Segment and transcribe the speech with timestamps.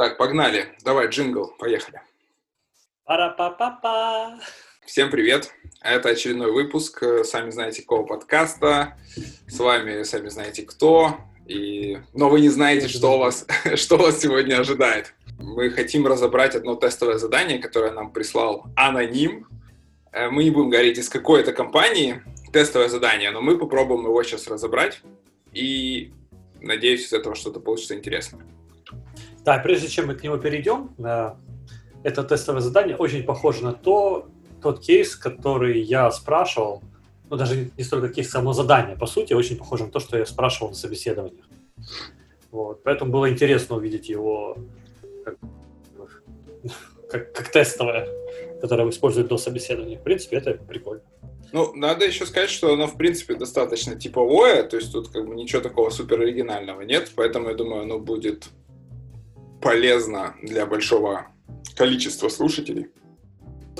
[0.00, 0.74] Так, погнали.
[0.82, 2.00] Давай, джингл, поехали.
[3.04, 4.40] Пара-па-па-па.
[4.86, 5.52] Всем привет.
[5.82, 8.96] Это очередной выпуск, э, сами знаете, какого подкаста.
[9.46, 11.18] С вами сами знаете кто.
[11.44, 11.98] И...
[12.14, 15.12] Но вы не знаете, что вас, что вас сегодня ожидает.
[15.38, 19.48] Мы хотим разобрать одно тестовое задание, которое нам прислал аноним.
[20.12, 22.22] Э, мы не будем говорить, из какой это компании
[22.54, 25.02] тестовое задание, но мы попробуем его сейчас разобрать.
[25.52, 26.10] И
[26.58, 28.46] надеюсь, из этого что-то получится интересное.
[29.44, 30.90] Да, прежде чем мы к нему перейдем,
[32.02, 34.28] это тестовое задание очень похоже на то,
[34.62, 36.82] тот кейс, который я спрашивал,
[37.28, 40.26] ну даже не столько кейс, само задание, по сути, очень похоже на то, что я
[40.26, 41.46] спрашивал на собеседованиях.
[42.50, 44.56] Вот, поэтому было интересно увидеть его
[45.24, 45.36] как,
[47.08, 48.08] как, как тестовое,
[48.60, 49.98] которое используют до собеседования.
[49.98, 51.02] В принципе, это прикольно.
[51.52, 55.34] Ну, надо еще сказать, что оно, в принципе, достаточно типовое, то есть тут как бы
[55.34, 58.50] ничего такого супер оригинального нет, поэтому я думаю, оно будет
[59.60, 61.26] полезно для большого
[61.76, 62.88] количества слушателей.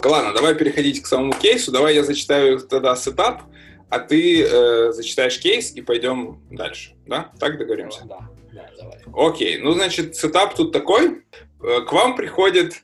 [0.02, 1.72] Ладно, давай переходить к самому кейсу.
[1.72, 3.42] Давай я зачитаю тогда setup,
[3.90, 6.94] а ты э, зачитаешь кейс и пойдем дальше.
[7.06, 7.30] Да?
[7.38, 8.04] Так договоримся?
[8.04, 9.00] Да, да, давай.
[9.12, 11.22] Окей, ну, значит, setup тут такой.
[11.62, 12.82] Э, к вам приходит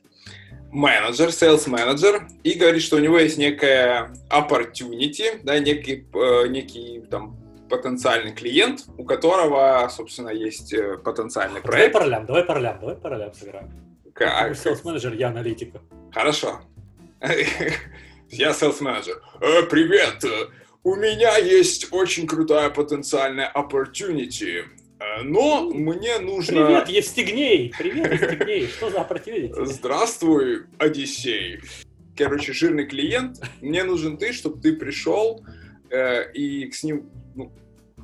[0.71, 7.01] менеджер, sales менеджер, и говорит, что у него есть некая opportunity, да, некий, э, некий
[7.09, 7.39] там
[7.69, 11.93] потенциальный клиент, у которого, собственно, есть э, потенциальный проект.
[11.93, 13.71] Давай по ролям, давай по ролям, давай по ролям сыграем.
[14.13, 14.53] Как?
[14.53, 15.81] Sales менеджер, я аналитика.
[16.11, 16.61] Хорошо.
[18.29, 19.21] Я sales менеджер.
[19.39, 20.23] Э, привет,
[20.83, 24.63] у меня есть очень крутая потенциальная opportunity.
[24.99, 26.65] Э, но мне нужно...
[26.65, 27.73] Привет, Евстигней!
[27.77, 28.67] Привет, Евстигней!
[28.67, 29.65] Что за opportunity?
[29.65, 31.61] Здравствуй, Одиссей!
[32.15, 35.45] Короче, жирный клиент, мне нужен ты, чтобы ты пришел
[35.89, 37.51] э, и с ним, ну,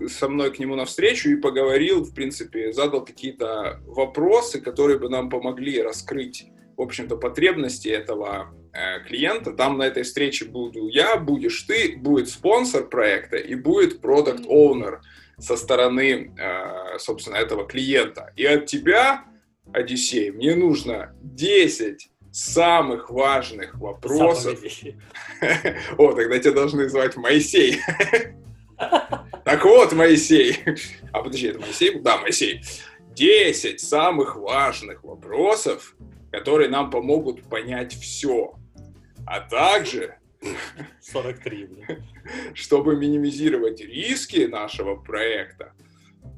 [0.07, 5.29] со мной к нему навстречу и поговорил, в принципе, задал какие-то вопросы, которые бы нам
[5.29, 9.53] помогли раскрыть, в общем-то, потребности этого э, клиента.
[9.53, 15.01] Там на этой встрече буду я, будешь ты, будет спонсор проекта и будет продукт оунер
[15.37, 18.33] со стороны, э, собственно, этого клиента.
[18.35, 19.25] И от тебя,
[19.71, 24.59] Одиссей, мне нужно 10 самых важных вопросов.
[25.97, 27.79] О, тогда тебя должны звать Моисей.
[29.45, 30.57] Так вот, Моисей.
[31.11, 31.99] А подожди, это Моисей?
[31.99, 32.61] Да, Моисей.
[33.13, 35.95] 10 самых важных вопросов,
[36.31, 38.55] которые нам помогут понять все.
[39.27, 40.15] А также
[41.01, 42.03] 43, блин.
[42.53, 45.73] Чтобы минимизировать риски нашего проекта,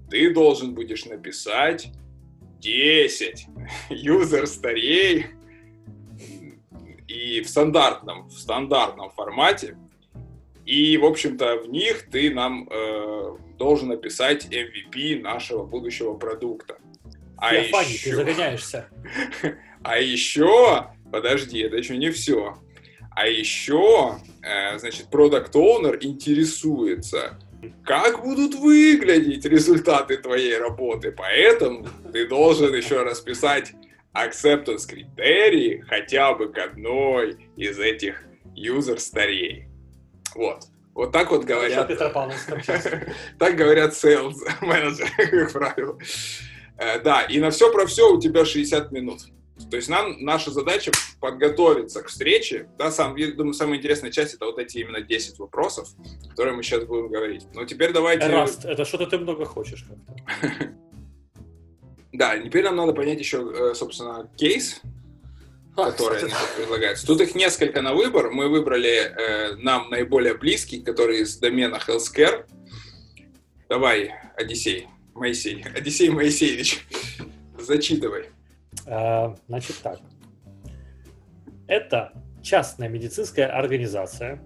[0.09, 1.87] ты должен будешь написать
[2.59, 3.47] 10
[3.89, 5.27] юзер старей
[7.07, 9.77] и в стандартном, в стандартном формате.
[10.65, 16.77] И, в общем-то, в них ты нам э, должен написать MVP нашего будущего продукта.
[17.37, 17.71] А Я еще...
[17.71, 18.89] Фанни, ты загоняешься.
[19.87, 22.57] А еще, подожди, это еще не все.
[23.11, 27.39] А еще, э, значит, продукт оунер интересуется,
[27.83, 31.11] как будут выглядеть результаты твоей работы.
[31.11, 33.73] Поэтому ты должен еще расписать
[34.15, 38.23] acceptance критерии хотя бы к одной из этих
[38.55, 39.67] юзер старей.
[40.33, 40.65] Вот.
[40.93, 41.89] Вот так вот говорят.
[43.39, 45.99] Так говорят sales менеджеры, как правило.
[46.77, 49.21] Э, да, и на все про все у тебя 60 минут.
[49.69, 52.67] То есть нам наша задача подготовиться к встрече.
[52.77, 55.89] Да, сам, я думаю, самая интересная часть это вот эти именно 10 вопросов,
[56.29, 57.45] которые мы сейчас будем говорить.
[57.53, 58.27] Но теперь давайте...
[58.27, 59.85] Раст, это что-то ты много хочешь.
[62.17, 64.81] Да, теперь нам надо понять еще, э, собственно, кейс,
[65.75, 67.05] а, который они предлагаются.
[67.05, 68.31] Тут их несколько на выбор.
[68.31, 72.45] Мы выбрали э, нам наиболее близкий, который из домена healthcare.
[73.67, 76.85] Давай, Одиссей, Моисей, Одиссей Моисеевич,
[77.59, 78.29] зачитывай.
[78.85, 79.99] А, значит так.
[81.67, 84.41] Это частная медицинская организация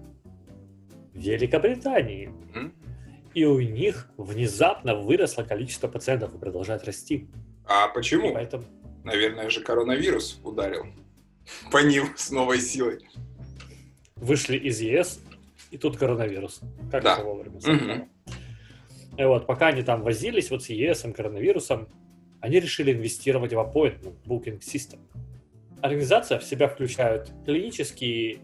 [1.14, 2.32] в Великобритании.
[2.54, 2.72] Mm?
[3.34, 7.28] И у них внезапно выросло количество пациентов и продолжает расти.
[7.72, 8.30] А почему?
[8.30, 8.64] И поэтому...
[9.04, 10.86] Наверное же коронавирус ударил
[11.70, 12.98] по ним с новой силой.
[14.16, 15.20] Вышли из ЕС,
[15.70, 16.60] и тут коронавирус.
[16.90, 17.14] Как да.
[17.14, 17.58] это вовремя?
[17.58, 18.08] Угу.
[19.18, 21.88] И вот пока они там возились вот с ЕС, коронавирусом,
[22.40, 24.98] они решили инвестировать в appointment booking system.
[25.80, 28.40] Организация в себя включает клинический,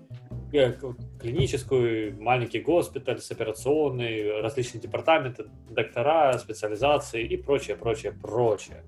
[0.52, 0.72] э,
[1.20, 8.84] клиническую, маленький госпиталь с операционной, различные департаменты, доктора, специализации и прочее, прочее, прочее.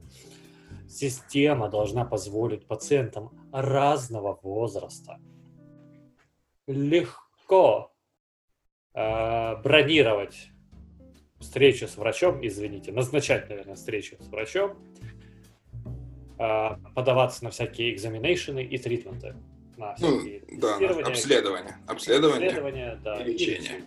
[0.88, 5.18] Система должна позволить пациентам разного возраста
[6.66, 7.92] легко
[8.94, 10.50] э, бронировать
[11.40, 14.76] встречу с врачом, извините, назначать, наверное, встречу с врачом
[16.38, 19.34] э, подаваться на всякие экзаменейшены и тритменты.
[19.76, 20.20] На ну,
[20.58, 21.78] да, на обследование.
[21.86, 23.84] Обследование, обследование да, и лечение.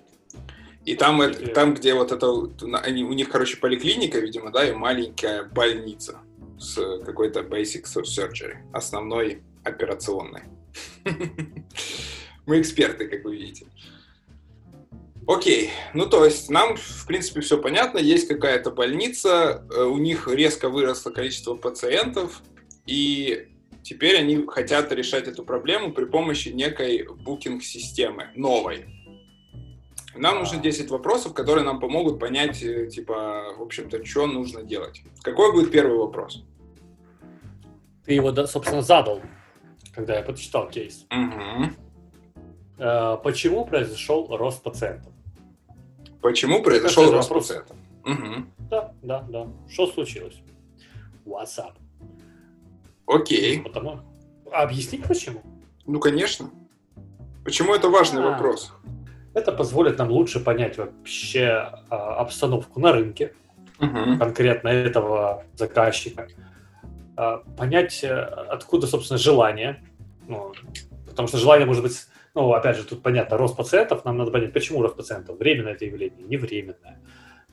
[0.85, 2.27] И, и там, это, там, где вот это,
[2.83, 6.19] они, у них, короче, поликлиника, видимо, да, и маленькая больница
[6.61, 10.43] с какой-то basic surgery, основной операционной.
[12.45, 13.65] Мы эксперты, как вы видите.
[15.27, 20.27] Окей, ну то есть нам, в принципе, все понятно, есть какая-то больница, э, у них
[20.27, 22.41] резко выросло количество пациентов,
[22.87, 23.47] и
[23.83, 28.85] теперь они хотят решать эту проблему при помощи некой букинг-системы, новой.
[30.21, 35.01] Нам нужно 10 вопросов, которые нам помогут понять, э, типа, в общем-то, что нужно делать.
[35.23, 36.43] Какой будет первый вопрос?
[38.05, 39.19] Ты его, собственно, задал,
[39.95, 41.07] когда я почитал кейс.
[41.09, 41.71] Угу.
[43.23, 45.11] Почему произошел рост пациентов?
[46.21, 47.75] Почему произошел рост пациентов?
[48.05, 48.45] Угу.
[48.69, 49.47] Да, да, да.
[49.67, 50.39] Что случилось?
[51.25, 51.73] What's up?
[53.07, 53.59] Окей.
[53.61, 54.01] Потому...
[54.51, 55.41] А объяснить почему?
[55.87, 56.51] Ну, конечно.
[57.43, 58.71] Почему это важный а, вопрос?
[59.33, 63.33] Это позволит нам лучше понять вообще а, обстановку на рынке,
[63.79, 64.17] угу.
[64.19, 66.27] конкретно этого заказчика,
[67.15, 69.83] а, понять, э, откуда, собственно, желание.
[70.27, 70.53] Ну,
[71.07, 74.53] потому что желание может быть ну, опять же, тут понятно, рост пациентов, нам надо понять,
[74.53, 77.01] почему рост пациентов, временное это явление, не временное.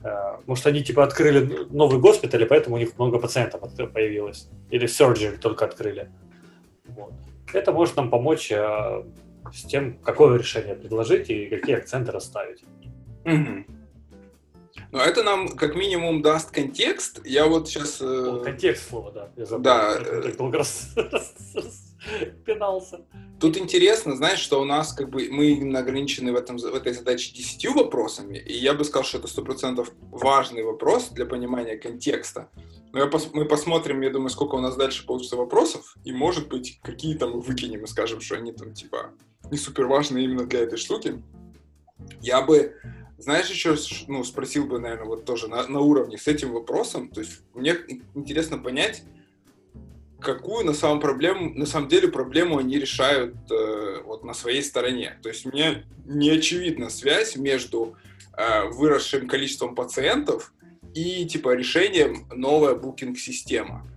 [0.01, 3.61] Э, может, они типа открыли новый госпиталь, и поэтому у них много пациентов
[3.93, 4.49] появилось.
[4.69, 6.09] Или surgery только открыли.
[6.85, 7.13] Вот.
[7.53, 9.03] Это может нам помочь э,
[9.53, 12.63] с тем, какое решение предложить и какие акценты расставить.
[13.25, 13.65] Угу.
[14.91, 17.21] Но это нам как минимум даст контекст.
[17.25, 17.99] Я вот сейчас...
[18.01, 18.41] Э...
[18.43, 19.31] Контекст слова, да.
[19.35, 19.63] Я забыл.
[19.63, 19.97] Да.
[20.23, 20.95] Я долго раз
[22.45, 23.05] пинался.
[23.39, 26.93] Тут интересно, знаешь, что у нас как бы мы именно ограничены в, этом, в этой
[26.93, 31.77] задаче десятью вопросами, и я бы сказал, что это сто процентов важный вопрос для понимания
[31.77, 32.49] контекста.
[32.91, 36.47] Но я пос, мы посмотрим, я думаю, сколько у нас дальше получится вопросов, и может
[36.47, 39.11] быть какие-то мы выкинем и скажем, что они там типа
[39.51, 41.21] не супер важны именно для этой штуки.
[42.21, 42.75] Я бы,
[43.17, 43.75] знаешь, еще
[44.07, 47.75] ну, спросил бы, наверное, вот тоже на, на уровне с этим вопросом, то есть мне
[48.15, 49.03] интересно понять,
[50.21, 55.17] какую на самом, проблему, на самом деле проблему они решают э, вот на своей стороне.
[55.23, 57.95] То есть мне не очевидна связь между
[58.37, 60.53] э, выросшим количеством пациентов
[60.93, 63.87] и типа решением новая букинг-система.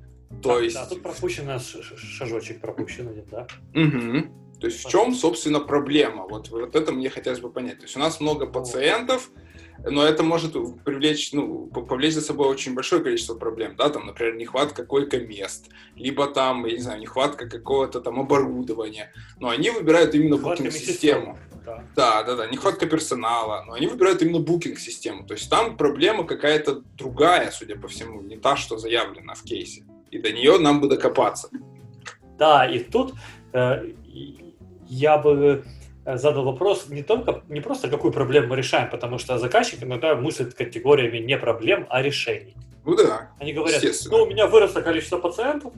[0.42, 0.74] То да, есть...
[0.76, 1.48] Да, тут пропущен
[1.96, 3.46] шажочек пропущен один, да?
[3.74, 4.58] Угу.
[4.60, 6.26] То есть в чем, собственно, проблема?
[6.28, 7.78] Вот, вот это мне хотелось бы понять.
[7.78, 9.30] То есть у нас много пациентов,
[9.84, 10.52] но это может
[10.84, 16.26] привлечь, ну, повлечь за собой очень большое количество проблем, да, там, например, нехватка койко-мест, либо
[16.28, 21.38] там, я не знаю, нехватка какого-то там оборудования, но они выбирают именно букинг-систему.
[21.64, 21.84] Да.
[21.94, 26.82] да, да, да, нехватка персонала, но они выбирают именно букинг-систему, то есть там проблема какая-то
[26.96, 30.88] другая, судя по всему, не та, что заявлена в кейсе, и до нее нам бы
[30.88, 31.50] докопаться.
[32.36, 33.14] Да, и тут
[33.52, 33.92] э,
[34.88, 35.64] я бы
[36.04, 40.54] задал вопрос не только, не просто какую проблему мы решаем, потому что заказчик иногда мыслит
[40.54, 42.56] категориями не проблем, а решений.
[42.84, 43.30] Ну да.
[43.38, 45.72] Они говорят, ну у меня выросло количество пациентов,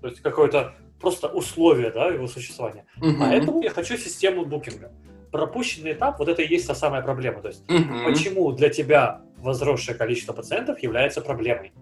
[0.00, 2.84] то есть какое-то просто условие да, его существования.
[2.98, 3.16] Угу.
[3.18, 4.92] Поэтому я хочу систему букинга.
[5.32, 7.40] Пропущенный этап, вот это и есть та самая проблема.
[7.40, 8.04] То есть угу.
[8.04, 11.72] почему для тебя возросшее количество пациентов является проблемой?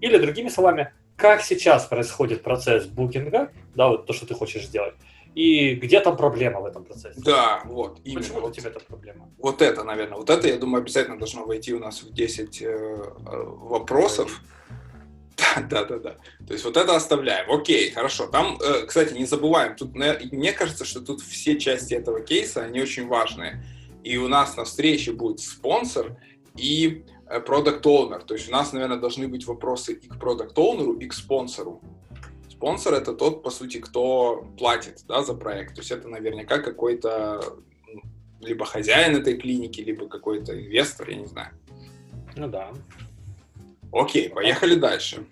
[0.00, 4.94] Или другими словами, как сейчас происходит процесс букинга, да, вот то, что ты хочешь сделать,
[5.34, 7.20] и где там проблема в этом процессе?
[7.20, 8.00] Да, вот.
[8.04, 8.20] Именно.
[8.20, 9.28] Почему вот, у тебя эта проблема?
[9.38, 12.66] Вот это, наверное, вот это, я думаю, обязательно должно войти у нас в 10 э,
[12.66, 14.40] э, вопросов.
[15.68, 17.50] Да, да, да, То есть вот это оставляем.
[17.50, 18.26] Окей, хорошо.
[18.26, 22.80] Там, э, кстати, не забываем, тут мне кажется, что тут все части этого кейса, они
[22.80, 23.64] очень важные.
[24.04, 26.16] И у нас на встрече будет спонсор
[26.56, 27.04] и
[27.46, 28.24] продукт э, owner.
[28.24, 31.80] То есть у нас, наверное, должны быть вопросы и к продукт owner и к спонсору.
[32.64, 35.74] Спонсор это тот, по сути, кто платит да, за проект.
[35.74, 38.00] То есть это наверняка какой-то ну,
[38.40, 41.50] либо хозяин этой клиники, либо какой-то инвестор, я не знаю.
[42.36, 42.72] Ну да.
[43.92, 45.26] Окей, поехали дальше.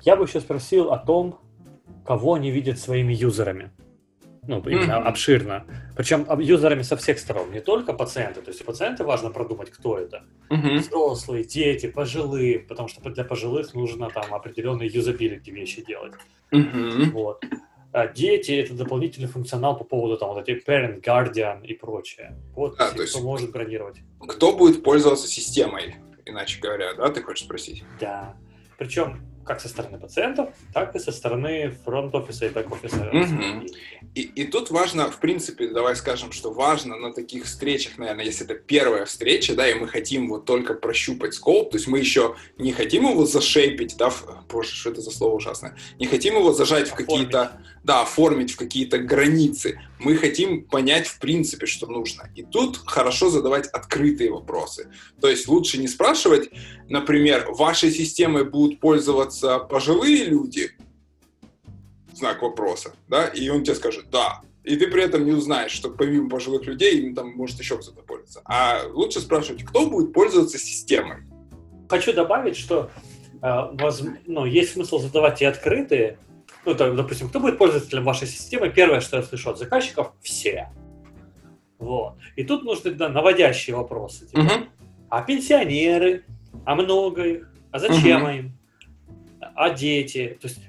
[0.00, 1.38] Я бы еще спросил о том,
[2.06, 3.70] кого они видят своими юзерами
[4.46, 5.02] ну, именно mm-hmm.
[5.02, 5.66] обширно.
[5.96, 8.40] Причем юзерами со всех сторон, не только пациенты.
[8.40, 10.24] То есть пациенты важно продумать, кто это.
[10.50, 10.78] Mm-hmm.
[10.78, 16.14] Взрослые, дети, пожилые, потому что для пожилых нужно там определенные юзабилити вещи делать.
[16.52, 17.10] Mm-hmm.
[17.10, 17.44] Вот.
[17.92, 22.36] А дети это дополнительный функционал по поводу там вот этих parent, guardian и прочее.
[22.54, 23.96] Вот да, кто есть, может бронировать.
[24.20, 27.84] Кто будет пользоваться системой, иначе говоря, да, ты хочешь спросить?
[27.98, 28.36] Да.
[28.78, 29.20] Причем
[29.50, 33.10] как со стороны пациентов, так и со стороны фронт-офиса и бэк-офиса.
[33.12, 33.66] Мгм.
[34.14, 38.44] И, и тут важно, в принципе, давай скажем, что важно на таких встречах, наверное, если
[38.44, 42.36] это первая встреча, да, и мы хотим вот только прощупать скоп, то есть мы еще
[42.58, 46.52] не хотим его зашейпить, да, в- боже, что это за слово ужасное, не хотим его
[46.52, 47.08] зажать в Оформить.
[47.08, 52.30] какие-то, да, оформить в какие-то границы, мы хотим понять в принципе, что нужно.
[52.34, 54.90] И тут хорошо задавать открытые вопросы.
[55.20, 56.50] То есть лучше не спрашивать,
[56.88, 60.72] например, вашей системой будут пользоваться пожилые люди,
[62.14, 64.42] знак вопроса, да, и он тебе скажет «да».
[64.62, 68.02] И ты при этом не узнаешь, что помимо пожилых людей, им там может еще кто-то
[68.02, 68.42] пользоваться.
[68.44, 71.22] А лучше спрашивать, кто будет пользоваться системой.
[71.88, 72.90] Хочу добавить, что
[73.40, 76.18] э, воз- ну, есть смысл задавать и открытые.
[76.66, 78.68] Ну, так, допустим, кто будет пользователем вашей системы?
[78.70, 80.68] Первое, что я слышу от заказчиков, все.
[81.78, 82.14] Вот.
[82.36, 84.26] И тут нужны да, наводящие вопросы.
[84.26, 84.68] типа, Мгм.
[85.08, 86.24] А пенсионеры?
[86.66, 87.52] А много их?
[87.72, 88.30] А зачем Мгм.
[88.30, 88.58] им?
[89.40, 90.38] А дети?
[90.40, 90.60] То есть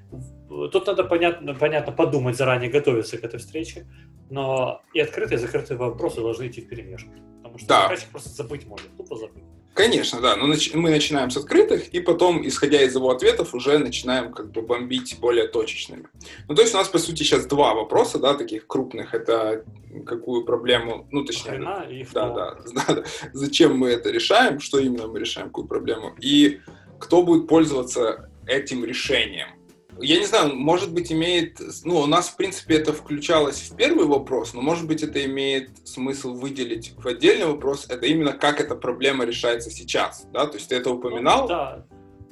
[0.71, 3.85] тут надо понятно, понятно подумать заранее, готовиться к этой встрече.
[4.29, 7.09] Но и открытые, и закрытые вопросы должны идти в перемешку.
[7.37, 7.81] Потому что Да.
[7.83, 9.43] заказчик просто забыть может, тупо забыть.
[9.73, 10.35] Конечно, да.
[10.35, 14.51] Но нач- мы начинаем с открытых, и потом, исходя из его ответов, уже начинаем как
[14.51, 16.07] бы бомбить более точечными.
[16.49, 19.13] Ну, то есть у нас, по сути, сейчас два вопроса, да, таких крупных.
[19.13, 19.63] Это
[20.05, 22.63] какую проблему, ну, точнее, Хрена и Да, кто.
[22.85, 23.03] да, да.
[23.33, 26.59] Зачем мы это решаем, что именно мы решаем, какую проблему, и
[26.99, 29.47] кто будет пользоваться этим решением.
[30.01, 31.59] Я не знаю, может быть, имеет...
[31.83, 35.69] Ну, у нас, в принципе, это включалось в первый вопрос, но, может быть, это имеет
[35.87, 37.85] смысл выделить в отдельный вопрос.
[37.89, 40.45] Это именно как эта проблема решается сейчас, да?
[40.47, 41.43] То есть ты это упоминал.
[41.43, 41.85] Ну, да,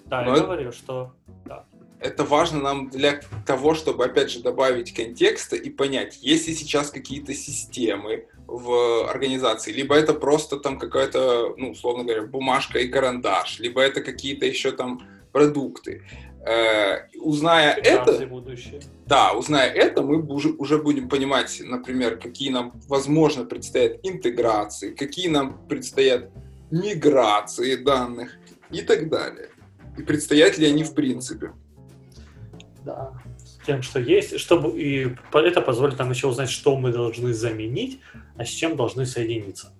[0.05, 1.13] да, я это- говорю, что
[1.45, 1.65] да.
[1.99, 6.89] это важно нам для того, чтобы, опять же, добавить контекста и понять, есть ли сейчас
[6.89, 13.59] какие-то системы в организации, либо это просто там какая-то, ну, условно говоря, бумажка и карандаш,
[13.59, 16.03] либо это какие-то еще там продукты.
[16.45, 18.81] Э, Узная Финансы это, будущее.
[19.05, 25.27] да, узная это, мы уже, уже будем понимать, например, какие нам, возможно, предстоят интеграции, какие
[25.27, 26.29] нам предстоят
[26.71, 28.37] миграции данных
[28.71, 29.49] и так далее.
[29.97, 31.51] И предстоят ли они в принципе.
[32.85, 33.13] Да.
[33.37, 37.99] С тем, что есть, чтобы и это позволит нам еще узнать, что мы должны заменить,
[38.37, 39.73] а с чем должны соединиться.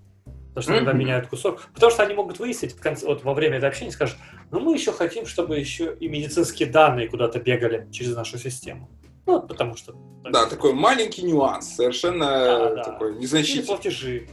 [0.59, 0.99] Потому что когда Мгм.
[0.99, 4.17] меняют кусок, потому что они могут выяснить в конце, вот во время этого общения скажут,
[4.51, 8.89] ну мы еще хотим, чтобы еще и медицинские данные куда-то бегали через нашу систему.
[9.25, 9.93] Ну, вот потому что...
[10.29, 12.83] Да, такой маленький нюанс, совершенно Да, да.
[12.83, 13.67] такой Или незначительный.
[13.67, 14.27] платежи.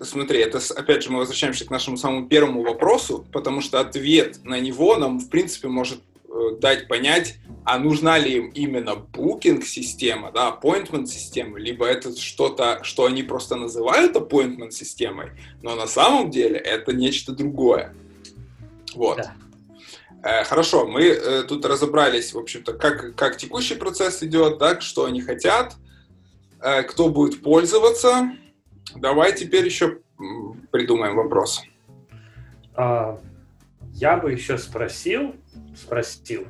[0.00, 4.58] Смотри, это опять же мы возвращаемся к нашему самому первому вопросу, потому что ответ на
[4.60, 6.00] него нам, в принципе, может
[6.52, 13.22] дать понять, а нужна ли им именно букинг-система, да, appointment-система, либо это что-то, что они
[13.22, 15.30] просто называют appointment-системой,
[15.62, 17.94] но на самом деле это нечто другое.
[18.94, 19.16] Вот.
[19.16, 19.34] Да.
[20.22, 25.04] Э, Хорошо, мы э, тут разобрались, в общем-то, как, как текущий процесс идет, так, что
[25.04, 25.74] они хотят,
[26.60, 28.32] э, кто будет пользоваться.
[28.94, 29.98] Давай теперь еще
[30.70, 31.62] придумаем вопрос.
[32.74, 33.20] А,
[33.92, 35.34] я бы еще спросил,
[35.76, 36.46] спросил,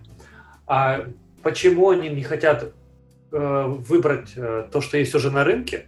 [0.67, 1.07] а
[1.43, 2.73] почему они не хотят
[3.33, 5.87] э, выбрать э, то, что есть уже на рынке?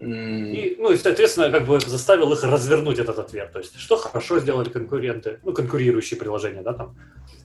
[0.00, 3.52] И, ну, и, соответственно, как бы заставил их развернуть этот ответ.
[3.52, 6.96] То есть, что хорошо сделали конкуренты, ну, конкурирующие приложения, да, там,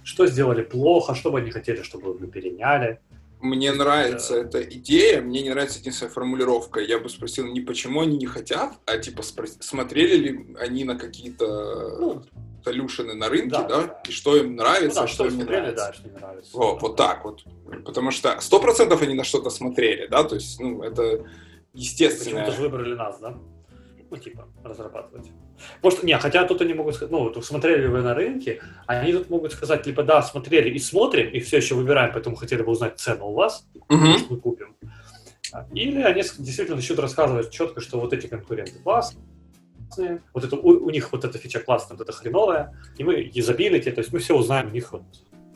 [0.06, 3.02] что сделали плохо, что бы они хотели, чтобы мы переняли.
[3.42, 6.80] Мне нравится эта идея, мне не нравится единственная формулировка.
[6.80, 10.98] Я бы спросил не почему они не хотят, а типа спрос- смотрели ли они на
[10.98, 12.24] какие-то Ну,
[12.70, 14.02] солюшены на рынке, Да, да, да.
[14.08, 15.86] и что им ну нравится, да, а что что им не нравится.
[15.88, 16.58] да, что не нравится.
[16.58, 17.44] Вот, вот так вот.
[17.86, 21.26] Потому что сто процентов они на что-то смотрели, да, то есть, ну, это
[21.74, 22.40] естественно.
[22.42, 23.38] Почему-то же выбрали нас, да?
[24.10, 25.28] Ну, типа, разрабатывать.
[25.82, 29.30] Может, не, хотя тут они могут сказать, ну, вот смотрели вы на рынке, они тут
[29.30, 33.00] могут сказать, либо да, смотрели и смотрим, и все еще выбираем, поэтому хотели бы узнать
[33.00, 34.06] цену у вас, Мгм.
[34.08, 34.76] может, мы купим.
[35.74, 39.24] Или они действительно начнут рассказывать четко, что вот эти конкуренты классные,
[40.34, 43.92] вот это, у, у них вот эта фича классная, вот это хреновая, и мы юзабилити,
[43.92, 45.04] то есть мы все узнаем у них вот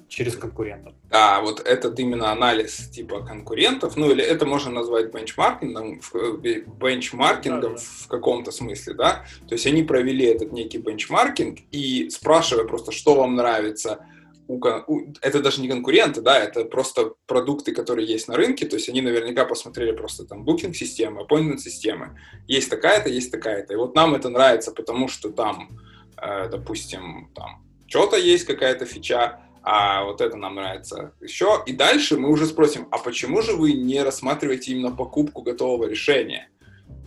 [0.09, 0.93] через конкурентов.
[1.11, 7.75] А, вот этот именно анализ типа конкурентов, ну или это можно назвать бенчмаркингом, э, бенчмаркингом
[7.75, 7.77] Да-да.
[7.77, 9.25] в каком-то смысле, да?
[9.47, 13.99] То есть они провели этот некий бенчмаркинг и спрашивая просто, что вам нравится,
[14.49, 18.75] у у- это даже не конкуренты, да, это просто продукты, которые есть на рынке, то
[18.75, 24.15] есть они наверняка посмотрели просто там букинг-системы, appointment-системы, есть такая-то, есть такая-то, и вот нам
[24.15, 25.79] это нравится, потому что там,
[26.17, 31.63] э, допустим, там что-то есть, какая-то фича, а вот это нам нравится еще.
[31.67, 36.49] И дальше мы уже спросим, а почему же вы не рассматриваете именно покупку готового решения?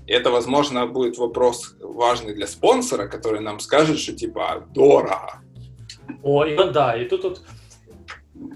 [0.06, 5.40] Это, возможно, будет вопрос важный для спонсора, который нам скажет, что типа дорого.
[6.22, 7.42] О, и, да, и тут вот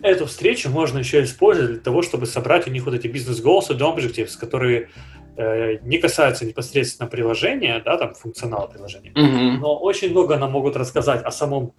[0.03, 3.79] эту встречу можно еще использовать для того, чтобы собрать у них вот эти бизнес-goals и
[3.79, 4.89] objectives, которые
[5.37, 9.59] э, не касаются непосредственно приложения, да, там функционала приложения, mm-hmm.
[9.59, 11.73] но очень много нам могут рассказать о самом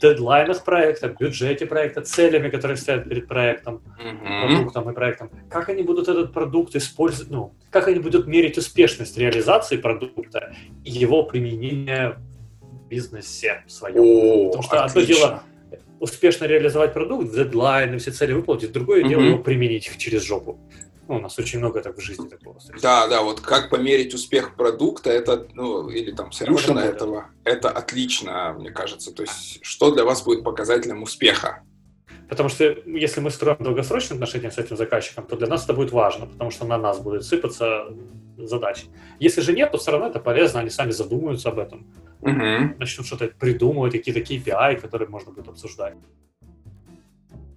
[0.00, 4.46] дедлайнах проекта, бюджете проекта, целями, которые стоят перед проектом, mm-hmm.
[4.46, 9.18] продуктом и проектом, как они будут этот продукт использовать, ну, как они будут мерить успешность
[9.18, 12.16] реализации продукта и его применения
[12.90, 14.00] бизнесе своем.
[14.00, 15.00] О, Потому что отлично.
[15.00, 15.42] одно дело
[16.00, 19.08] успешно реализовать продукт, дедлайны, все цели выполнить, другое mm-hmm.
[19.08, 20.58] дело его применить их через жопу.
[21.06, 22.56] Ну, у нас очень много так в жизни такого.
[22.80, 28.54] Да, да, вот как померить успех продукта, это, ну, или там солюшена этого, это отлично,
[28.58, 29.12] мне кажется.
[29.12, 31.62] То есть, что для вас будет показателем успеха?
[32.28, 35.90] Потому что если мы строим долгосрочные отношения с этим заказчиком, то для нас это будет
[35.90, 37.86] важно, потому что на нас будет сыпаться
[38.38, 38.84] задачи.
[39.18, 42.74] Если же нет, то все равно это полезно, они сами задумаются об этом, угу.
[42.78, 45.94] начнут что-то придумывать, какие-то KPI, которые можно будет обсуждать.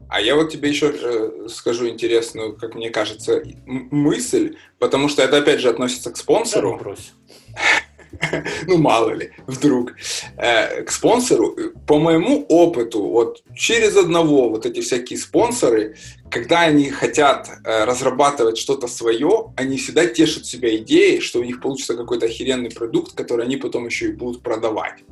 [0.10, 5.38] А я вот тебе еще э, скажу интересную, как мне кажется, мысль, потому что это
[5.38, 6.79] опять же относится к спонсору.
[6.84, 6.93] Да,
[8.67, 9.93] ну мало ли, вдруг.
[10.38, 11.55] Э, к спонсору,
[11.88, 15.96] по моему опыту, вот через одного вот эти всякие спонсоры,
[16.29, 21.62] когда они хотят э, разрабатывать что-то свое, они всегда тешат себя идеей, что у них
[21.62, 25.03] получится какой-то охеренный продукт, который они потом еще и будут продавать.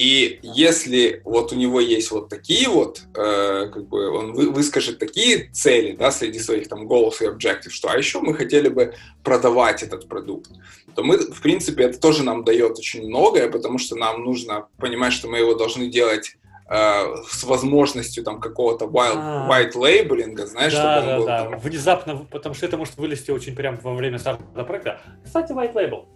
[0.00, 4.98] И если вот у него есть вот такие вот, э, как бы он вы, выскажет
[4.98, 8.94] такие цели, да, среди своих там goals и objectives, что а еще мы хотели бы
[9.22, 10.52] продавать этот продукт,
[10.94, 15.12] то мы, в принципе, это тоже нам дает очень многое, потому что нам нужно понимать,
[15.12, 16.34] что мы его должны делать
[16.70, 19.48] э, с возможностью там какого-то wild, а.
[19.50, 21.44] white labeling, знаешь, да, чтобы да, он был да.
[21.44, 21.58] Там...
[21.58, 25.02] Внезапно, потому что это может вылезти очень прямо во время старта проекта.
[25.22, 26.06] Кстати, white label.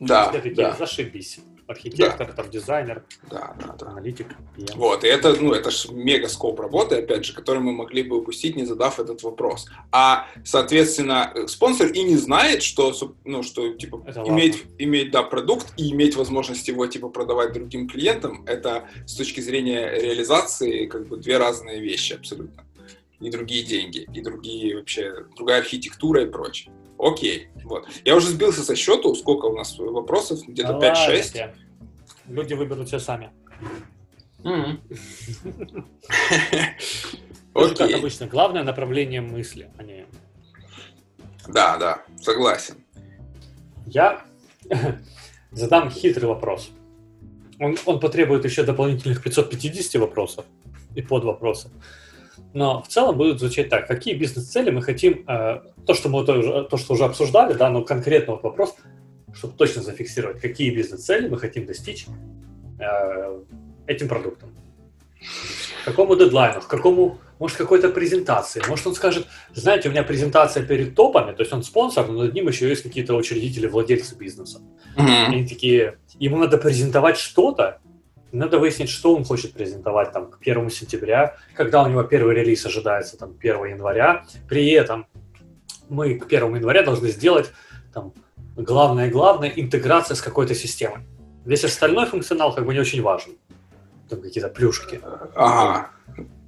[0.00, 0.76] Да, да.
[0.78, 2.32] Зашибись архитектор, да.
[2.32, 3.86] там, дизайнер, да, да, да.
[3.88, 4.28] аналитик.
[4.56, 4.76] PM.
[4.76, 8.18] Вот, и это, ну, это же мега скоп работы, опять же, который мы могли бы
[8.18, 9.68] упустить, не задав этот вопрос.
[9.90, 12.92] А, соответственно, спонсор и не знает, что,
[13.24, 17.88] ну, что, типа, это иметь, иметь, да, продукт и иметь возможность его, типа, продавать другим
[17.88, 22.64] клиентам, это с точки зрения реализации, как бы, две разные вещи абсолютно.
[23.20, 26.72] И другие деньги, и другие вообще, другая архитектура и прочее.
[27.02, 27.88] Окей, вот.
[28.04, 31.52] Я уже сбился со счету, сколько у нас вопросов, где-то ну, 5-6.
[32.28, 33.32] Люди выберут все сами.
[37.54, 37.76] Окей.
[37.76, 40.06] Как обычно, главное направление мысли, а не...
[41.48, 42.76] Да, да, согласен.
[43.86, 44.24] Я
[45.50, 46.70] задам хитрый вопрос.
[47.58, 50.44] Он, он потребует еще дополнительных 550 вопросов
[50.94, 51.72] и под вопросов.
[52.54, 53.86] Но в целом будет звучать так.
[53.86, 57.82] Какие бизнес-цели мы хотим, э, то, что мы то, то, что уже обсуждали, да, но
[57.82, 58.74] конкретно вот вопрос,
[59.34, 62.06] чтобы точно зафиксировать, какие бизнес-цели мы хотим достичь
[62.78, 63.40] э,
[63.86, 64.50] этим продуктом.
[65.82, 68.62] К какому дедлайну, к какому, может, какой-то презентации.
[68.68, 72.34] Может, он скажет, знаете, у меня презентация перед топами, то есть он спонсор, но над
[72.34, 74.60] ним еще есть какие-то учредители, владельцы бизнеса.
[74.96, 75.24] Mm-hmm.
[75.26, 77.80] Они такие, ему надо презентовать что-то,
[78.32, 82.64] надо выяснить, что он хочет презентовать там к 1 сентября, когда у него первый релиз
[82.66, 84.24] ожидается там 1 января.
[84.48, 85.06] При этом
[85.88, 87.52] мы к 1 января должны сделать
[87.92, 88.12] там
[88.56, 91.06] главное-главное интеграция с какой-то системой.
[91.44, 93.32] Весь остальной функционал как бы не очень важен.
[94.08, 95.00] Там какие-то плюшки.
[95.34, 95.90] Ага.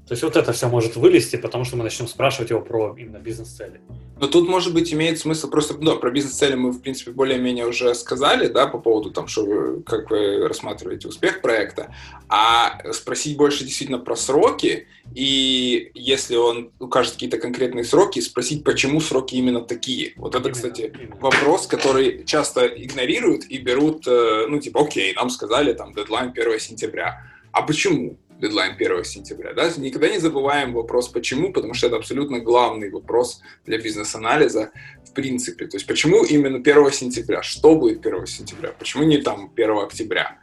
[0.06, 3.16] То есть вот это все может вылезти, потому что мы начнем спрашивать его про именно
[3.18, 3.80] бизнес-цели.
[4.20, 7.94] Но тут, может быть, имеет смысл просто, ну, про бизнес-цели мы, в принципе, более-менее уже
[7.94, 11.94] сказали, да, по поводу там, что вы, как вы рассматриваете успех проекта,
[12.28, 19.00] а спросить больше действительно про сроки, и если он укажет какие-то конкретные сроки, спросить, почему
[19.00, 20.12] сроки именно такие.
[20.16, 21.16] Вот это, именно, кстати, именно.
[21.16, 26.60] вопрос, который часто игнорируют и берут, э, ну, типа, окей, нам сказали там дедлайн 1
[26.60, 27.22] сентября.
[27.54, 28.18] А почему?
[28.40, 29.52] Дедлайн 1 сентября.
[29.54, 29.70] Да?
[29.76, 34.70] Никогда не забываем вопрос «почему?», потому что это абсолютно главный вопрос для бизнес-анализа
[35.04, 35.66] в принципе.
[35.66, 37.42] То есть почему именно 1 сентября?
[37.42, 38.72] Что будет 1 сентября?
[38.78, 40.38] Почему не там 1 октября?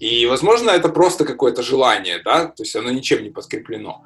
[0.00, 4.04] И, возможно, это просто какое-то желание, да, то есть оно ничем не подкреплено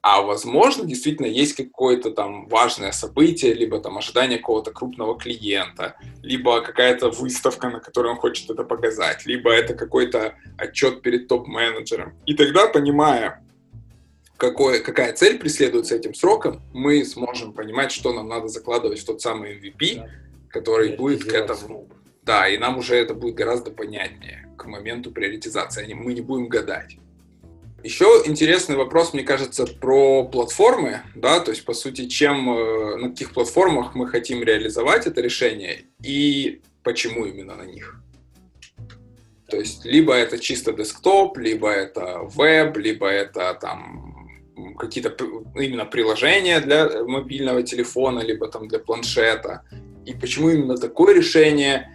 [0.00, 6.60] а возможно, действительно есть какое-то там важное событие, либо там ожидание какого-то крупного клиента, либо
[6.60, 12.14] какая-то выставка, на которой он хочет это показать, либо это какой-то отчет перед топ-менеджером.
[12.26, 13.44] И тогда, понимая,
[14.36, 19.20] какой, какая цель преследуется этим сроком, мы сможем понимать, что нам надо закладывать в тот
[19.20, 20.08] самый MVP, да.
[20.48, 21.88] который будет к этому.
[22.22, 25.92] Да, и нам уже это будет гораздо понятнее к моменту приоритизации.
[25.92, 26.98] Мы не будем гадать.
[27.84, 33.10] Еще интересный вопрос, мне кажется, про платформы, да, то есть, по сути, чем, э, на
[33.10, 38.02] каких платформах мы хотим реализовать это решение и почему именно на них.
[39.48, 44.28] То есть либо это чисто десктоп, либо это веб, либо это там
[44.76, 45.14] какие-то
[45.54, 49.62] именно приложения для мобильного телефона, либо там для планшета.
[50.04, 51.90] И почему именно такое решение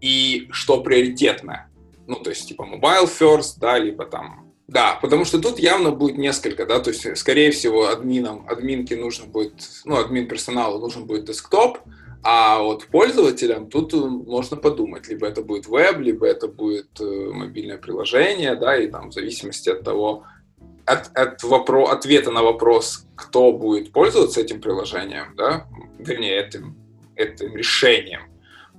[0.00, 1.70] и что приоритетно?
[2.06, 6.16] Ну, то есть типа mobile first, да, либо там да, потому что тут явно будет
[6.16, 9.52] несколько, да, то есть, скорее всего, админам, админке нужно будет,
[9.84, 11.78] ну, админ персоналу нужен будет десктоп,
[12.22, 17.76] а вот пользователям тут можно подумать, либо это будет веб, либо это будет э, мобильное
[17.76, 20.24] приложение, да, и там в зависимости от того,
[20.86, 25.66] от, от вопро- ответа на вопрос, кто будет пользоваться этим приложением, да,
[25.98, 26.76] вернее, этим,
[27.14, 28.22] этим решением,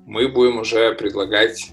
[0.08, 1.73] мы будем уже предлагать э,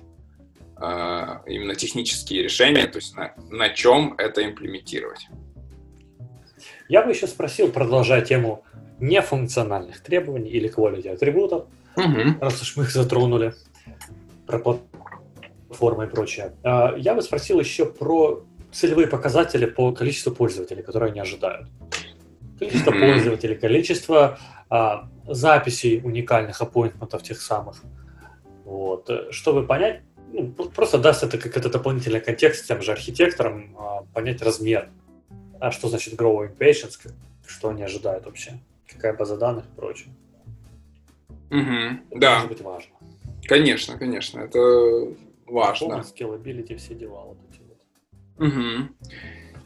[0.80, 5.28] именно технические решения, то есть на, на чем это имплементировать.
[6.88, 8.64] Я бы еще спросил, продолжая тему
[8.98, 11.66] нефункциональных требований или quality атрибутов,
[11.96, 12.38] угу.
[12.40, 13.54] раз уж мы их затронули,
[14.46, 16.54] про платформы и прочее.
[16.62, 21.68] А, я бы спросил еще про целевые показатели по количеству пользователей, которые они ожидают.
[22.58, 24.38] Количество пользователей, количество
[24.68, 27.82] а, записей уникальных аппоинтментов тех самых.
[28.64, 29.10] Вот.
[29.30, 34.42] Чтобы понять, ну, просто даст это как это дополнительный контекст тем же архитекторам а, понять
[34.42, 34.88] размер.
[35.60, 37.12] А что значит growing patients,
[37.46, 40.14] что они ожидают вообще, какая база данных и прочее.
[41.50, 42.34] Угу, да.
[42.36, 42.94] Может быть важно.
[43.44, 45.14] Конечно, конечно, это
[45.46, 46.04] важно.
[46.04, 48.48] Scalability, все дела вот эти вот.
[48.48, 49.10] Угу.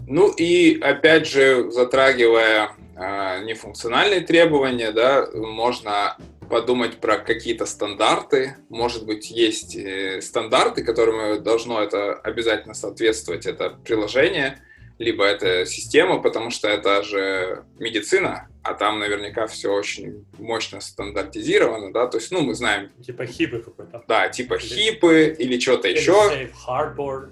[0.06, 6.16] Ну и опять же, затрагивая э, нефункциональные требования, да, можно
[6.48, 8.56] подумать про какие-то стандарты.
[8.68, 14.60] Может быть, есть э, стандарты, которым должно это обязательно соответствовать, это приложение,
[14.98, 21.92] либо это система, потому что это же медицина, а там наверняка все очень мощно стандартизировано,
[21.92, 22.90] да, то есть, ну, мы знаем...
[23.04, 24.04] Типа хипы какой-то.
[24.06, 26.12] Да, типа или, хипы или что-то еще.
[26.12, 27.30] Safe hardboard.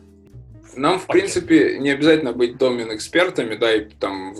[0.75, 4.35] Нам, в принципе, не обязательно быть домен-экспертами, да, и там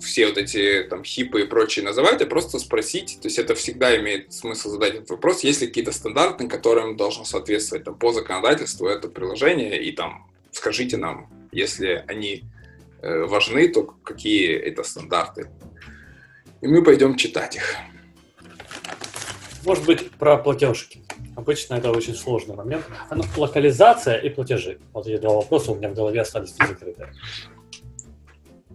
[0.00, 3.96] все вот эти там хипы и прочие называть, а просто спросить, то есть это всегда
[3.96, 8.86] имеет смысл задать этот вопрос, есть ли какие-то стандарты, которым должно соответствовать там, по законодательству
[8.86, 12.44] это приложение, и там скажите нам, если они
[13.02, 15.50] э, важны, то какие это стандарты.
[16.60, 17.76] И мы пойдем читать их.
[19.64, 21.02] Может быть, про платежки.
[21.34, 22.84] Обычно это очень сложный момент.
[23.10, 24.78] Ну, локализация и платежи.
[24.92, 27.08] Вот эти два вопроса у меня в голове остались закрыты.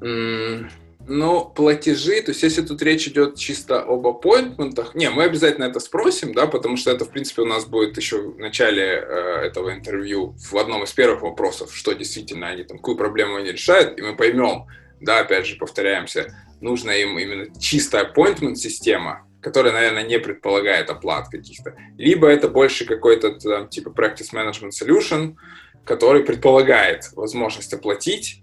[0.01, 0.69] Mm,
[1.07, 5.79] ну, платежи, то есть если тут речь идет чисто об аппоинтментах, не, мы обязательно это
[5.79, 9.73] спросим, да, потому что это, в принципе, у нас будет еще в начале э, этого
[9.73, 14.01] интервью в одном из первых вопросов, что действительно они там, какую проблему они решают, и
[14.01, 14.67] мы поймем,
[14.99, 21.29] да, опять же, повторяемся, нужна им именно чистая appointment система, которая, наверное, не предполагает оплат
[21.29, 21.75] каких-то.
[21.97, 25.35] Либо это больше какой-то там, типа practice management solution,
[25.83, 28.41] который предполагает возможность оплатить.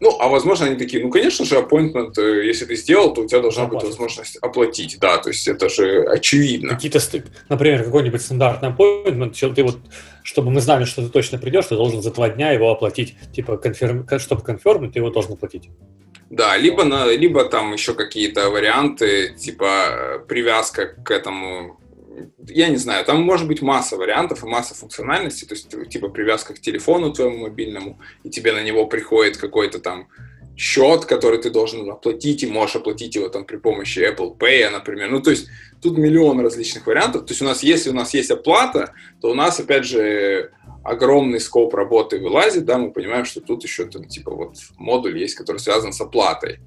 [0.00, 3.26] Ну, а возможно, они такие, ну, конечно же, appointment, э, если ты сделал, то у
[3.26, 3.88] тебя должна Оплатить.
[3.88, 4.98] быть возможность оплатить.
[5.00, 6.74] Да, то есть это же очевидно.
[6.74, 7.00] Какие-то,
[7.48, 9.78] например, какой-нибудь стандартный appointment, ты вот,
[10.22, 13.16] чтобы мы знали, что ты точно придешь, ты должен за два дня его оплатить.
[13.34, 15.68] Типа, конфирм, чтобы конфирмить, ты его должен оплатить.
[16.30, 21.77] Да, либо, на, либо там еще какие-то варианты, типа привязка к этому,
[22.46, 26.54] я не знаю, там может быть масса вариантов и масса функциональностей, то есть типа привязка
[26.54, 30.08] к телефону твоему мобильному, и тебе на него приходит какой-то там
[30.58, 35.08] счет, который ты должен оплатить, и можешь оплатить его там при помощи Apple Pay, например.
[35.08, 35.48] Ну, то есть
[35.80, 37.26] тут миллион различных вариантов.
[37.26, 40.50] То есть у нас, если у нас есть оплата, то у нас, опять же,
[40.82, 45.36] огромный скоп работы вылазит, да, мы понимаем, что тут еще там, типа, вот модуль есть,
[45.36, 46.58] который связан с оплатой.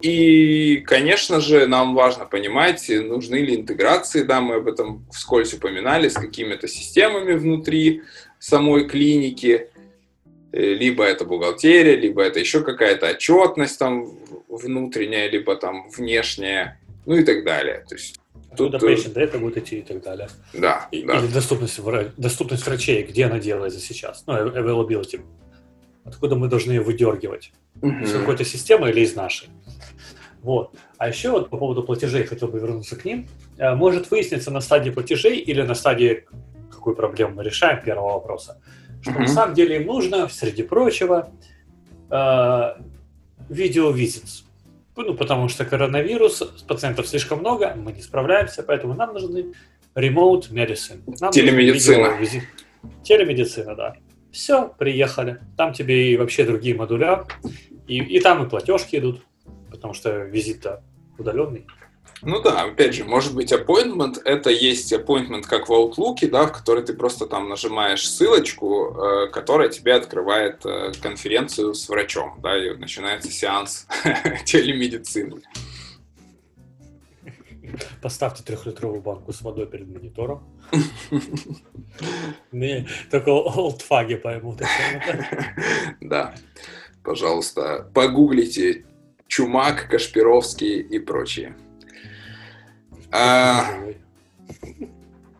[0.00, 6.08] И, конечно же, нам важно понимать, нужны ли интеграции, да, мы об этом вскользь упоминали,
[6.08, 8.02] с какими-то системами внутри
[8.38, 9.70] самой клиники,
[10.52, 14.06] э, либо это бухгалтерия, либо это еще какая-то отчетность там
[14.48, 17.84] внутренняя, либо там внешняя, ну и так далее.
[17.88, 18.20] То есть
[18.56, 20.28] Тут, Откуда patient data будет идти и так далее.
[20.52, 21.18] Да, и, да.
[21.18, 21.80] Или доступность,
[22.16, 24.24] доступность врачей, где она делается сейчас.
[24.26, 25.20] Ну, availability.
[26.08, 27.52] Откуда мы должны ее выдергивать?
[27.80, 28.02] Mm-hmm.
[28.02, 29.48] Из какой-то системы или из нашей?
[30.40, 30.74] Вот.
[30.96, 33.28] А еще вот по поводу платежей, хотел бы вернуться к ним.
[33.58, 36.26] Э, может выясниться на стадии платежей или на стадии,
[36.70, 38.60] какую проблему мы решаем, первого вопроса,
[39.02, 39.18] что mm-hmm.
[39.18, 41.30] на самом деле им нужно, среди прочего,
[42.10, 42.74] э,
[43.50, 44.44] видео-визитс.
[44.96, 49.52] Ну, потому что коронавирус, пациентов слишком много, мы не справляемся, поэтому нам нужны
[49.94, 51.02] remote medicine.
[51.20, 52.16] Нам Телемедицина.
[53.02, 53.94] Телемедицина, да.
[54.38, 55.40] Все, приехали.
[55.56, 57.24] Там тебе и вообще другие модуля.
[57.88, 59.20] И, и там и платежки идут,
[59.68, 60.84] потому что визит-то
[61.18, 61.66] удаленный.
[62.22, 66.52] Ну да, опять же, может быть, appointment— это есть appointment как в Outlook, да, в
[66.52, 72.56] который ты просто там нажимаешь ссылочку, э, которая тебе открывает э, конференцию с врачом, да,
[72.56, 73.88] и начинается сеанс
[74.44, 75.42] телемедицины.
[78.02, 80.42] Поставьте трехлитровую банку с водой перед монитором.
[82.52, 84.62] Не, только олдфаги поймут.
[86.00, 86.34] Да,
[87.02, 88.84] пожалуйста, погуглите
[89.26, 91.56] Чумак, Кашпировский и прочие.
[93.10, 93.74] А,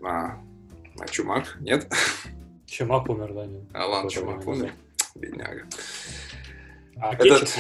[0.03, 0.41] а,
[0.99, 1.57] а Чумак?
[1.61, 1.91] Нет?
[2.67, 3.47] Чумак умер, да?
[3.47, 3.63] Нет.
[3.73, 4.73] Алан Чумак умер?
[5.15, 5.67] Бедняга.
[7.01, 7.55] А этот,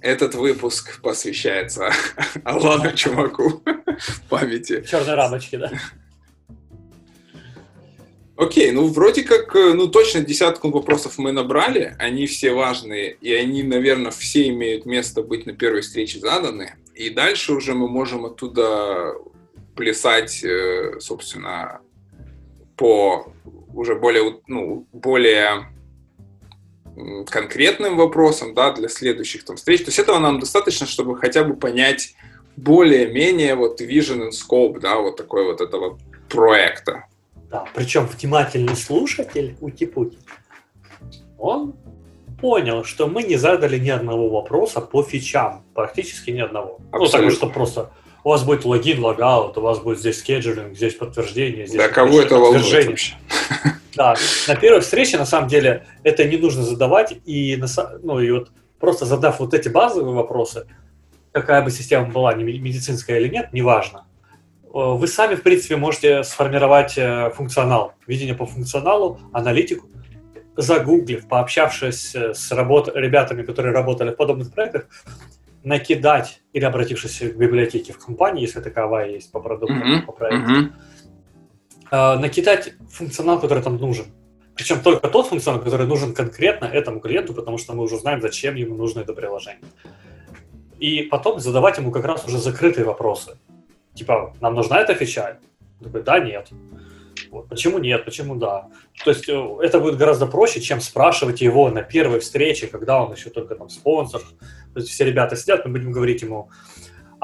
[0.00, 1.90] этот выпуск посвящается
[2.44, 3.62] Алану Чумаку
[4.28, 4.84] памяти.
[4.88, 5.70] Черной рамочки, да?
[8.36, 13.32] Окей, ну вроде как, э, ну точно десятку вопросов мы набрали, они все важные, и
[13.32, 18.26] они, наверное, все имеют место быть на первой встрече заданы, и дальше уже мы можем
[18.26, 19.14] оттуда
[19.76, 21.80] плясать, э, собственно,
[22.76, 23.32] по
[23.72, 25.68] уже более, ну, более
[27.28, 29.80] конкретным вопросам, да, для следующих там встреч.
[29.80, 32.14] То есть этого нам достаточно, чтобы хотя бы понять
[32.56, 37.04] более-менее вот vision and scope, да, вот такой вот этого проекта.
[37.50, 40.18] Да, причем внимательный слушатель Ути-Пути,
[41.38, 41.74] он
[42.40, 46.78] понял, что мы не задали ни одного вопроса по фичам, практически ни одного.
[46.90, 47.18] Абсолютно.
[47.18, 47.90] Ну, так что просто
[48.24, 52.20] у вас будет логин, логаут, у вас будет здесь скеджулинг, здесь подтверждение, здесь Да кого
[52.20, 53.14] это волнует вообще?
[53.96, 54.14] Да,
[54.48, 57.62] на первой встрече, на самом деле, это не нужно задавать, и,
[58.02, 60.66] ну, и вот просто задав вот эти базовые вопросы,
[61.32, 64.06] какая бы система была, не медицинская или нет, неважно,
[64.64, 69.88] э, вы сами, в принципе, можете сформировать э, функционал, видение по функционалу, аналитику,
[70.56, 72.90] загуглив, пообщавшись э, с работ...
[72.94, 74.86] ребятами, которые работали в подобных проектах,
[75.64, 80.02] накидать или обратившись к библиотеке в компании, если таковая есть по продукту, mm-hmm.
[80.02, 80.72] по проекту, mm-hmm.
[81.94, 84.06] Э, накидать функционал, который там нужен.
[84.54, 88.54] Причем только тот функционал, который нужен конкретно этому клиенту, потому что мы уже знаем, зачем
[88.54, 89.68] ему нужно это приложение.
[90.78, 93.36] И потом задавать ему как раз уже закрытые вопросы.
[93.94, 95.38] Типа, нам нужна эта фича?
[95.82, 96.48] Такой, да, нет.
[97.30, 97.48] Вот.
[97.48, 98.68] Почему нет, почему да?
[99.04, 103.12] То есть э, это будет гораздо проще, чем спрашивать его на первой встрече, когда он
[103.12, 104.20] еще только там спонсор.
[104.72, 106.50] То есть все ребята сидят, мы будем говорить ему,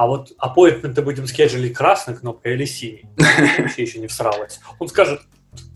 [0.00, 3.04] а вот appointment ы будем schedule ить красной кнопкой или синей.
[3.58, 4.58] Вообще еще не всралось.
[4.78, 5.20] Он скажет,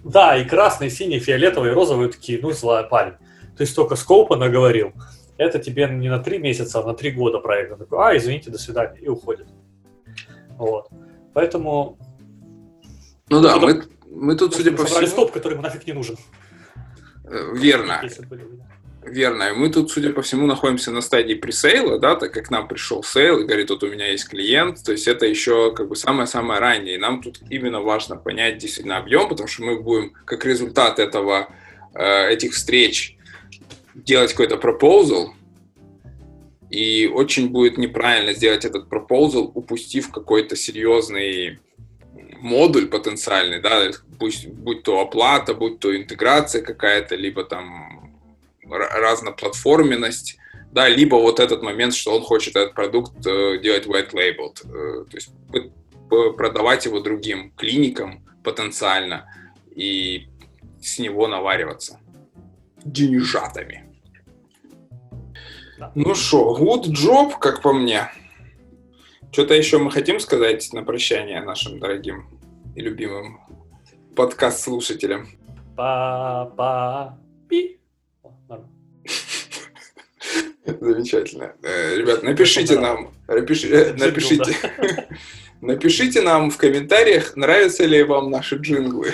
[0.03, 3.17] да, и красный, и синий, фиолетовый, и розовый, такие, ну, злая парень.
[3.55, 4.95] То есть только scope а наговорил.
[5.37, 7.73] Это тебе не на три месяца, а на три года проект.
[7.73, 9.47] Он такой, а, извините, до свидания, и уходит.
[10.57, 10.89] Вот.
[11.35, 11.99] Поэтому...
[13.29, 15.07] Ну да, мы, мы тут, судя по всему...
[15.07, 16.17] стоп, который ему нафиг не нужен.
[17.27, 18.01] Э, верно.
[19.07, 19.53] Верно.
[19.55, 23.03] Мы тут, судя по всему, находимся на стадии presale а, да, так как нам пришел
[23.03, 26.59] sale и говорит, вот у меня есть клиент, то есть это еще как бы самое-самое
[26.59, 26.95] раннее.
[26.95, 31.49] И нам тут именно важно понять действительно объем, потому что мы будем как результат этого,
[31.93, 33.19] э, этих встреч
[33.95, 35.29] делать какой-то proposal,
[36.71, 41.59] и очень будет неправильно сделать этот proposal, упустив какой-то серьезный
[42.41, 48.04] модуль потенциальный, да, будь, будь то оплата, будь то интеграция какая-то, либо там
[48.69, 50.39] разноплатформенность,
[50.73, 55.05] да, либо вот этот момент, что он хочет этот продукт э, делать white labeled, э,
[55.05, 55.31] то есть
[56.09, 59.27] продавать его другим клиникам потенциально
[59.75, 60.29] и
[60.81, 62.01] с него навариваться
[62.85, 63.85] деньжатами.
[65.79, 65.93] Да.
[65.95, 68.11] Ну что, good job, как по мне.
[69.33, 72.29] Что-то еще мы хотим сказать на прощание нашим дорогим
[72.77, 73.41] и любимым
[74.15, 75.29] подкаст-слушателям?
[75.77, 77.81] Па-па-пи.
[80.67, 81.53] Замечательно.
[81.63, 84.57] Э, ребят, напишите нам, напишите, напишите,
[85.61, 89.13] напишите нам в комментариях, нравятся ли вам наши джинглы.